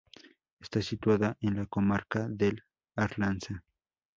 [0.59, 2.63] Está situada en la comarca del
[2.95, 3.63] Arlanza.